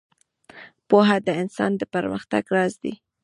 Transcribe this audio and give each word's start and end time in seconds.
•پوهه 0.89 1.17
د 1.27 1.29
انسان 1.41 1.71
د 1.77 1.81
پرمختګ 1.93 2.43
راز 2.55 2.73
دی. 2.83 2.93